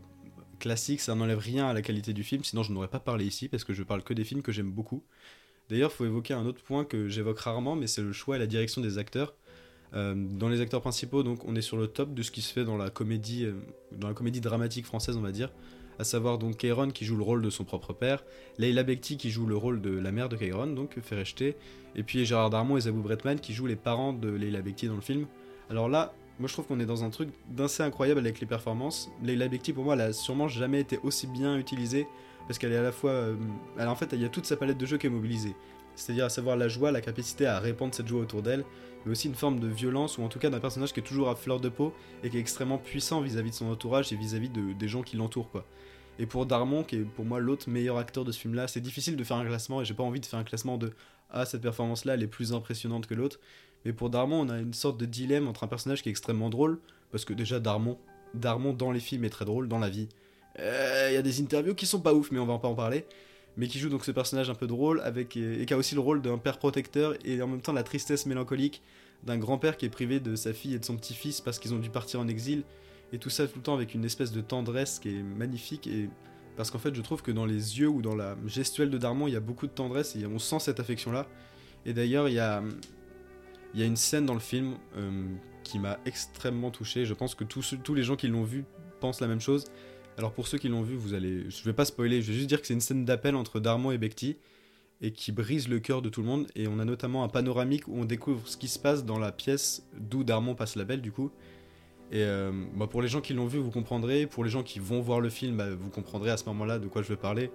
classique 0.59 1.01
ça 1.01 1.15
n'enlève 1.15 1.39
rien 1.39 1.69
à 1.69 1.75
la 1.75 1.83
qualité 1.83 2.13
du 2.13 2.23
film. 2.23 2.45
Sinon 2.45 2.63
je 2.63 2.73
n'aurais 2.73 2.89
pas 2.89 3.01
parlé 3.01 3.27
ici 3.27 3.49
parce 3.49 3.65
que 3.65 3.75
je 3.75 3.83
parle 3.83 4.03
que 4.03 4.15
des 4.15 4.25
films 4.25 4.43
que 4.43 4.53
j'aime 4.53 4.71
beaucoup. 4.71 5.03
D'ailleurs 5.69 5.91
il 5.93 5.97
faut 5.97 6.07
évoquer 6.07 6.35
un 6.35 6.47
autre 6.47 6.63
point 6.63 6.85
que 6.85 7.09
j'évoque 7.09 7.41
rarement 7.41 7.75
mais 7.77 7.89
c'est 7.89 8.03
le 8.03 8.13
choix 8.13 8.37
et 8.37 8.39
la 8.39 8.47
direction 8.47 8.81
des 8.81 8.99
acteurs. 8.99 9.35
Dans 9.95 10.51
les 10.51 10.61
acteurs 10.61 10.83
principaux, 10.83 11.23
donc, 11.23 11.47
on 11.47 11.57
est 11.57 11.63
sur 11.63 11.79
le 11.79 11.87
top 11.87 12.13
de 12.13 12.23
ce 12.23 12.31
qui 12.31 12.43
se 12.43 12.53
fait 12.53 12.67
dans 12.67 12.77
la 12.77 12.91
comédie, 12.91 13.47
dans 13.91 14.09
la 14.09 14.13
comédie 14.13 14.43
dramatique 14.43 14.85
française, 14.85 15.17
on 15.17 15.23
va 15.23 15.33
dire. 15.33 15.51
À 15.99 16.05
savoir 16.05 16.39
donc 16.39 16.57
Kairon 16.59 16.91
qui 16.91 17.05
joue 17.05 17.17
le 17.17 17.25
rôle 17.25 17.43
de 17.43 17.51
son 17.51 17.65
propre 17.65 17.93
père, 17.93 18.25
Leila 18.59 18.85
Bekti 18.85 19.17
qui 19.17 19.31
joue 19.31 19.47
le 19.47 19.57
rôle 19.57 19.81
de 19.81 19.91
la 19.91 20.13
mère 20.13 20.29
de 20.29 20.37
Kairon, 20.37 20.69
donc 20.69 20.99
Ferrechte, 21.01 21.43
et 21.43 22.03
puis 22.05 22.25
Gérard 22.25 22.51
Darmon 22.51 22.77
et 22.77 22.83
Zabou 22.83 23.03
Bretman 23.03 23.41
qui 23.41 23.53
jouent 23.53 23.67
les 23.67 23.77
parents 23.77 24.13
de 24.13 24.29
Leila 24.29 24.63
Bekti 24.63 24.87
dans 24.87 24.95
le 24.95 25.01
film. 25.01 25.27
Alors 25.71 25.89
là, 25.89 26.15
moi 26.39 26.47
je 26.47 26.53
trouve 26.53 26.67
qu'on 26.67 26.79
est 26.79 26.87
dans 26.87 27.03
un 27.03 27.11
truc 27.11 27.31
d'assez 27.49 27.83
incroyable 27.83 28.21
avec 28.21 28.41
les 28.41 28.47
performances. 28.47 29.11
Leila 29.25 29.49
Bekti 29.49 29.73
pour 29.73 29.85
moi 29.85 29.95
elle 29.95 30.03
a 30.03 30.13
sûrement 30.13 30.47
jamais 30.47 30.81
été 30.81 31.01
aussi 31.03 31.27
bien 31.27 31.59
utilisée 31.59 32.07
parce 32.47 32.59
qu'elle 32.59 32.73
est 32.73 32.79
à 32.79 32.83
la 32.83 32.93
fois, 32.93 33.11
euh, 33.11 33.37
elle, 33.79 33.89
en 33.89 33.97
fait 33.97 34.09
il 34.13 34.23
y 34.23 34.25
a 34.25 34.29
toute 34.29 34.47
sa 34.47 34.57
palette 34.57 34.79
de 34.79 34.87
jeux 34.87 34.99
qui 34.99 35.07
est 35.07 35.11
mobilisée. 35.11 35.55
C'est-à-dire 35.99 36.25
à 36.25 36.31
savoir 36.31 36.57
la 36.57 36.69
joie, 36.69 36.93
la 36.93 37.01
capacité 37.01 37.47
à 37.47 37.59
répandre 37.59 37.95
cette 37.95 38.07
joie 38.07 38.21
autour 38.21 38.43
d'elle, 38.43 38.65
mais 39.05 39.13
aussi 39.13 39.29
une 39.29 39.35
forme 39.35 39.61
de 39.61 39.69
violence 39.69 40.19
ou 40.19 40.23
en 40.23 40.29
tout 40.29 40.39
cas 40.39 40.51
d'un 40.51 40.61
personnage 40.61 40.93
qui 40.93 41.01
est 41.01 41.05
toujours 41.05 41.29
à 41.29 41.35
fleur 41.35 41.61
de 41.61 41.69
peau 41.69 41.93
et 42.23 42.31
qui 42.31 42.37
est 42.37 42.41
extrêmement 42.41 42.79
puissant 42.79 43.21
vis-à-vis 43.21 43.51
de 43.51 43.55
son 43.55 43.67
entourage 43.67 44.13
et 44.13 44.17
vis-à-vis 44.17 44.49
de, 44.49 44.73
des 44.73 44.89
gens 44.89 45.03
qui 45.03 45.17
l'entourent 45.17 45.51
quoi. 45.51 45.65
Et 46.21 46.27
pour 46.27 46.47
Darmon, 46.47 46.83
qui 46.83 46.97
est 46.97 47.05
pour 47.05 47.25
moi 47.25 47.39
l'autre 47.39 47.71
meilleur 47.71 47.97
acteur 47.97 48.25
de 48.25 48.33
ce 48.33 48.41
film-là, 48.41 48.67
c'est 48.67 48.81
difficile 48.81 49.17
de 49.17 49.25
faire 49.25 49.37
un 49.37 49.47
classement 49.47 49.81
et 49.81 49.85
j'ai 49.85 49.95
pas 49.95 50.03
envie 50.03 50.21
de 50.21 50.27
faire 50.27 50.39
un 50.39 50.45
classement 50.45 50.77
de 50.79 50.93
ah 51.31 51.45
cette 51.45 51.63
performance-là 51.63 52.15
elle 52.15 52.23
est 52.23 52.29
plus 52.29 52.53
impressionnante 52.53 53.07
que 53.07 53.15
l'autre. 53.15 53.39
Mais 53.85 53.93
pour 53.93 54.11
Darmon, 54.11 54.41
on 54.41 54.49
a 54.49 54.59
une 54.59 54.75
sorte 54.75 54.99
de 54.99 55.07
dilemme 55.07 55.47
entre 55.47 55.65
un 55.65 55.69
personnage 55.69 56.03
qui 56.03 56.09
est 56.09 56.11
extrêmement 56.11 56.51
drôle, 56.51 56.81
parce 57.11 57.25
que 57.25 57.33
déjà 57.33 57.61
Darmon, 57.61 57.99
Darmon 58.35 58.73
dans 58.73 58.91
les 58.91 59.01
films 59.01 59.25
est 59.25 59.31
très 59.31 59.45
drôle, 59.45 59.69
dans 59.69 59.79
la 59.79 59.89
vie. 59.89 60.09
Euh, 60.59 61.09
Il 61.11 61.15
y 61.15 61.17
a 61.17 61.23
des 61.23 61.41
interviews 61.41 61.75
qui 61.75 61.87
sont 61.87 62.01
pas 62.01 62.13
ouf, 62.15 62.31
mais 62.33 62.39
on 62.39 62.47
va 62.47 62.59
pas 62.59 62.69
en 62.69 62.75
parler. 62.75 63.07
Mais 63.57 63.67
qui 63.67 63.79
joue 63.79 63.89
donc 63.89 64.05
ce 64.05 64.13
personnage 64.13 64.51
un 64.51 64.55
peu 64.55 64.67
drôle, 64.67 65.01
avec, 65.01 65.37
et 65.37 65.65
qui 65.67 65.75
a 65.75 65.77
aussi 65.77 65.95
le 65.95 66.01
rôle 66.01 66.23
d'un 66.23 66.39
père 66.39 66.59
protecteur, 66.59 67.15
et 67.25 67.43
en 67.43 67.49
même 67.49 67.61
temps 67.61 67.73
la 67.73 67.83
tristesse 67.83 68.27
mélancolique 68.27 68.83
d'un 69.25 69.39
grand-père 69.39 69.77
qui 69.77 69.87
est 69.87 69.91
privé 69.91 70.21
de 70.21 70.37
sa 70.37 70.53
fille 70.53 70.75
et 70.75 70.79
de 70.79 70.85
son 70.85 70.97
petit-fils 70.97 71.41
parce 71.41 71.59
qu'ils 71.59 71.75
ont 71.75 71.79
dû 71.79 71.91
partir 71.91 72.21
en 72.21 72.29
exil. 72.29 72.63
Et 73.13 73.19
tout 73.19 73.31
ça 73.31 73.47
tout 73.47 73.57
le 73.57 73.63
temps 73.63 73.75
avec 73.75 73.95
une 73.95 74.05
espèce 74.05 74.33
de 74.33 74.41
tendresse 74.41 74.99
qui 74.99 75.09
est 75.09 75.23
magnifique. 75.23 75.87
Et 75.87 76.09
parce 76.57 76.71
qu'en 76.71 76.79
fait, 76.79 76.95
je 76.95 77.01
trouve 77.01 77.23
que 77.23 77.31
dans 77.31 77.47
les 77.47 77.79
yeux 77.81 77.89
ou 77.89 78.03
dans 78.03 78.15
la 78.15 78.37
gestuelle 78.47 78.91
de 78.91 78.99
Darmon, 78.99 79.27
il 79.27 79.33
y 79.33 79.37
a 79.37 79.41
beaucoup 79.41 79.67
de 79.67 79.73
tendresse 79.73 80.15
et 80.17 80.27
on 80.27 80.39
sent 80.39 80.61
cette 80.61 80.81
affection-là. 80.81 81.27
Et 81.87 81.93
d'ailleurs, 81.93 82.29
il 82.29 82.35
y 82.35 82.39
a, 82.39 82.63
il 83.75 83.81
y 83.81 83.83
a 83.83 83.87
une 83.87 83.97
scène 83.97 84.27
dans 84.27 84.35
le 84.35 84.41
film 84.41 84.77
euh, 84.97 85.27
qui 85.65 85.79
m'a 85.79 85.99
extrêmement 86.05 86.71
touché. 86.71 87.07
Je 87.07 87.15
pense 87.15 87.35
que 87.35 87.45
tous, 87.45 87.77
tous 87.83 87.95
les 87.95 88.03
gens 88.03 88.17
qui 88.17 88.29
l'ont 88.29 88.45
vu 88.45 88.65
pensent 89.01 89.21
la 89.21 89.29
même 89.29 89.41
chose. 89.41 89.65
Alors 90.19 90.33
pour 90.33 90.49
ceux 90.49 90.59
qui 90.59 90.69
l'ont 90.69 90.83
vu, 90.83 90.97
vous 90.97 91.15
allez, 91.15 91.49
je 91.49 91.63
vais 91.63 91.73
pas 91.73 91.85
spoiler, 91.85 92.21
je 92.23 92.33
vais 92.33 92.37
juste 92.37 92.49
dire 92.49 92.61
que 92.61 92.67
c'est 92.67 92.75
une 92.75 92.81
scène 92.81 93.05
d'appel 93.05 93.37
entre 93.37 93.61
Darmon 93.61 93.93
et 93.93 93.99
Bekti 93.99 94.37
et 95.01 95.13
qui 95.13 95.31
brise 95.31 95.69
le 95.69 95.79
cœur 95.79 96.03
de 96.03 96.09
tout 96.09 96.23
le 96.23 96.27
monde. 96.27 96.49
Et 96.57 96.67
on 96.67 96.81
a 96.81 96.85
notamment 96.85 97.23
un 97.23 97.29
panoramique 97.29 97.87
où 97.87 97.97
on 97.97 98.05
découvre 98.05 98.49
ce 98.49 98.57
qui 98.57 98.67
se 98.67 98.81
passe 98.81 99.05
dans 99.05 99.21
la 99.21 99.31
pièce 99.31 99.87
d'où 99.97 100.25
Darmon 100.25 100.57
passe 100.57 100.75
la 100.75 100.85
belle 100.85 101.03
du 101.03 101.13
coup. 101.13 101.31
Et 102.11 102.23
euh, 102.25 102.51
bah 102.75 102.89
pour 102.89 103.01
les 103.01 103.07
gens 103.07 103.21
qui 103.21 103.33
l'ont 103.33 103.47
vu, 103.47 103.61
vous 103.61 103.71
comprendrez. 103.71 104.27
Pour 104.27 104.43
les 104.43 104.51
gens 104.51 104.65
qui 104.65 104.81
vont 104.81 105.01
voir 105.01 105.21
le 105.21 105.31
film, 105.31 105.57
bah, 105.57 105.71
vous 105.71 105.89
comprendrez 105.89 106.31
à 106.31 106.37
ce 106.37 106.47
moment-là 106.47 106.81
de 106.81 106.89
quoi 106.89 107.03
je 107.03 107.09
vais 107.09 107.17
parler. 107.17 107.53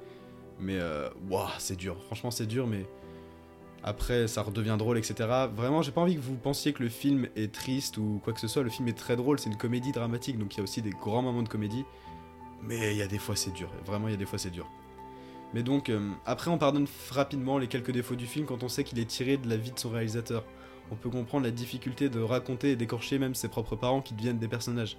Mais 0.57 0.77
euh, 0.79 1.09
wow, 1.29 1.47
c'est 1.57 1.75
dur. 1.75 2.01
Franchement, 2.05 2.31
c'est 2.31 2.45
dur, 2.45 2.65
mais 2.65 2.85
après, 3.83 4.29
ça 4.29 4.41
redevient 4.41 4.77
drôle, 4.79 4.97
etc. 4.97 5.27
Vraiment, 5.53 5.81
j'ai 5.81 5.91
pas 5.91 5.99
envie 5.99 6.15
que 6.15 6.21
vous 6.21 6.35
pensiez 6.35 6.71
que 6.71 6.81
le 6.81 6.87
film 6.87 7.27
est 7.35 7.53
triste 7.53 7.97
ou 7.97 8.21
quoi 8.23 8.31
que 8.31 8.39
ce 8.39 8.47
soit. 8.47 8.63
Le 8.63 8.69
film 8.69 8.87
est 8.87 8.97
très 8.97 9.17
drôle. 9.17 9.37
C'est 9.39 9.49
une 9.49 9.57
comédie 9.57 9.91
dramatique, 9.91 10.37
donc 10.37 10.53
il 10.53 10.59
y 10.59 10.61
a 10.61 10.63
aussi 10.63 10.81
des 10.81 10.91
grands 10.91 11.23
moments 11.23 11.43
de 11.43 11.49
comédie. 11.49 11.83
Mais 12.65 12.93
il 12.93 12.97
y 12.97 13.01
a 13.01 13.07
des 13.07 13.17
fois, 13.17 13.35
c'est 13.35 13.51
dur. 13.51 13.69
Vraiment, 13.85 14.07
il 14.07 14.11
y 14.11 14.15
a 14.15 14.17
des 14.17 14.25
fois, 14.25 14.39
c'est 14.39 14.49
dur. 14.49 14.69
Mais 15.53 15.63
donc, 15.63 15.89
euh, 15.89 16.09
après, 16.25 16.49
on 16.49 16.57
pardonne 16.57 16.87
rapidement 17.11 17.57
les 17.57 17.67
quelques 17.67 17.91
défauts 17.91 18.15
du 18.15 18.25
film 18.25 18.45
quand 18.45 18.63
on 18.63 18.69
sait 18.69 18.83
qu'il 18.83 18.99
est 18.99 19.05
tiré 19.05 19.37
de 19.37 19.49
la 19.49 19.57
vie 19.57 19.71
de 19.71 19.79
son 19.79 19.89
réalisateur 19.89 20.43
on 20.91 20.95
peut 20.95 21.09
comprendre 21.09 21.45
la 21.45 21.51
difficulté 21.51 22.09
de 22.09 22.19
raconter 22.19 22.71
et 22.71 22.75
d'écorcher 22.75 23.19
même 23.19 23.35
ses 23.35 23.47
propres 23.47 23.75
parents 23.75 24.01
qui 24.01 24.13
deviennent 24.13 24.39
des 24.39 24.47
personnages. 24.47 24.97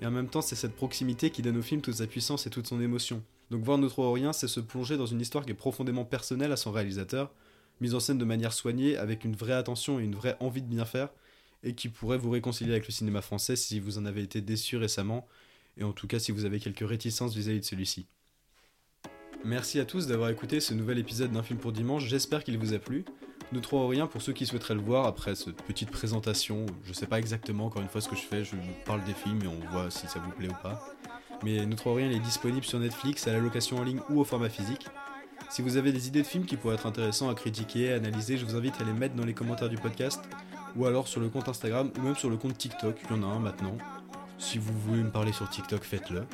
Et 0.00 0.06
en 0.06 0.10
même 0.10 0.28
temps, 0.28 0.40
c'est 0.40 0.56
cette 0.56 0.74
proximité 0.74 1.30
qui 1.30 1.42
donne 1.42 1.56
au 1.56 1.62
film 1.62 1.80
toute 1.80 1.94
sa 1.94 2.06
puissance 2.06 2.46
et 2.46 2.50
toute 2.50 2.66
son 2.66 2.80
émotion. 2.80 3.22
Donc 3.50 3.62
voir 3.62 3.78
Notre 3.78 4.00
Orient, 4.00 4.32
c'est 4.32 4.48
se 4.48 4.60
plonger 4.60 4.96
dans 4.96 5.06
une 5.06 5.20
histoire 5.20 5.44
qui 5.44 5.52
est 5.52 5.54
profondément 5.54 6.04
personnelle 6.04 6.52
à 6.52 6.56
son 6.56 6.70
réalisateur, 6.70 7.32
mise 7.80 7.94
en 7.94 8.00
scène 8.00 8.18
de 8.18 8.24
manière 8.24 8.52
soignée, 8.52 8.96
avec 8.96 9.24
une 9.24 9.34
vraie 9.34 9.54
attention 9.54 9.98
et 9.98 10.04
une 10.04 10.14
vraie 10.14 10.36
envie 10.40 10.62
de 10.62 10.68
bien 10.68 10.84
faire, 10.84 11.08
et 11.62 11.74
qui 11.74 11.88
pourrait 11.88 12.18
vous 12.18 12.30
réconcilier 12.30 12.72
avec 12.72 12.86
le 12.86 12.92
cinéma 12.92 13.22
français 13.22 13.56
si 13.56 13.80
vous 13.80 13.98
en 13.98 14.06
avez 14.06 14.22
été 14.22 14.40
déçu 14.40 14.76
récemment, 14.76 15.26
et 15.78 15.84
en 15.84 15.92
tout 15.92 16.06
cas 16.06 16.18
si 16.18 16.32
vous 16.32 16.44
avez 16.44 16.60
quelques 16.60 16.86
réticences 16.88 17.34
vis-à-vis 17.34 17.60
de 17.60 17.64
celui-ci. 17.64 18.06
Merci 19.44 19.78
à 19.78 19.84
tous 19.84 20.06
d'avoir 20.06 20.30
écouté 20.30 20.60
ce 20.60 20.74
nouvel 20.74 20.98
épisode 20.98 21.30
d'un 21.30 21.42
film 21.42 21.58
pour 21.58 21.72
dimanche, 21.72 22.04
j'espère 22.06 22.42
qu'il 22.44 22.58
vous 22.58 22.74
a 22.74 22.78
plu. 22.78 23.04
Nous 23.52 23.60
trois 23.60 23.88
rien 23.88 24.06
pour 24.06 24.20
ceux 24.20 24.32
qui 24.32 24.44
souhaiteraient 24.44 24.74
le 24.74 24.82
voir 24.82 25.06
après 25.06 25.34
cette 25.34 25.62
petite 25.62 25.90
présentation. 25.90 26.66
Je 26.84 26.92
sais 26.92 27.06
pas 27.06 27.18
exactement 27.18 27.66
encore 27.66 27.80
une 27.80 27.88
fois 27.88 28.02
ce 28.02 28.08
que 28.08 28.16
je 28.16 28.20
fais, 28.20 28.44
je 28.44 28.56
parle 28.84 29.02
des 29.04 29.14
films 29.14 29.40
et 29.42 29.46
on 29.46 29.60
voit 29.70 29.90
si 29.90 30.06
ça 30.06 30.18
vous 30.18 30.30
plaît 30.32 30.48
ou 30.48 30.62
pas. 30.62 30.94
Mais 31.44 31.64
Nous 31.64 31.76
trois 31.76 31.94
rien 31.94 32.10
est 32.10 32.18
disponible 32.18 32.64
sur 32.64 32.78
Netflix 32.78 33.26
à 33.26 33.32
la 33.32 33.38
location 33.38 33.78
en 33.78 33.84
ligne 33.84 34.00
ou 34.10 34.20
au 34.20 34.24
format 34.24 34.50
physique. 34.50 34.86
Si 35.48 35.62
vous 35.62 35.78
avez 35.78 35.92
des 35.92 36.08
idées 36.08 36.22
de 36.22 36.26
films 36.26 36.44
qui 36.44 36.56
pourraient 36.56 36.74
être 36.74 36.86
intéressants 36.86 37.30
à 37.30 37.34
critiquer, 37.34 37.92
à 37.92 37.96
analyser, 37.96 38.36
je 38.36 38.44
vous 38.44 38.54
invite 38.54 38.78
à 38.82 38.84
les 38.84 38.92
mettre 38.92 39.14
dans 39.14 39.24
les 39.24 39.34
commentaires 39.34 39.70
du 39.70 39.78
podcast 39.78 40.20
ou 40.76 40.84
alors 40.84 41.08
sur 41.08 41.20
le 41.20 41.28
compte 41.28 41.48
Instagram 41.48 41.90
ou 41.98 42.02
même 42.02 42.16
sur 42.16 42.28
le 42.28 42.36
compte 42.36 42.58
TikTok, 42.58 42.96
il 43.04 43.16
y 43.16 43.18
en 43.18 43.22
a 43.22 43.26
un 43.26 43.38
maintenant. 43.38 43.78
Si 44.38 44.58
vous 44.58 44.72
voulez 44.78 45.02
me 45.02 45.10
parler 45.10 45.32
sur 45.32 45.48
TikTok, 45.48 45.82
faites-le. 45.82 46.24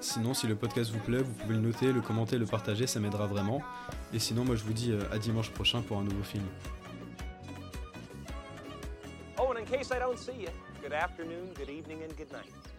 Sinon, 0.00 0.34
si 0.34 0.48
le 0.48 0.56
podcast 0.56 0.90
vous 0.90 0.98
plaît, 0.98 1.22
vous 1.22 1.32
pouvez 1.32 1.54
le 1.54 1.60
noter, 1.60 1.92
le 1.92 2.00
commenter, 2.00 2.36
le 2.36 2.46
partager, 2.46 2.88
ça 2.88 2.98
m'aidera 2.98 3.28
vraiment. 3.28 3.62
Et 4.12 4.18
sinon, 4.18 4.44
moi 4.44 4.56
je 4.56 4.64
vous 4.64 4.72
dis 4.72 4.90
euh, 4.90 5.00
à 5.12 5.18
dimanche 5.18 5.50
prochain 5.50 5.80
pour 5.80 5.98
un 5.98 6.02
nouveau 6.02 6.24
film. 6.24 6.44
Oh, 9.38 9.52
and 9.52 9.58
in 9.58 9.64
case 9.64 9.92
I 9.92 10.00
don't 10.00 10.18
see 10.18 10.42
you, 10.42 10.48
good 10.82 10.92
afternoon, 10.92 11.54
good 11.54 11.70
evening, 11.70 12.00
and 12.02 12.16
good 12.16 12.32
night. 12.32 12.71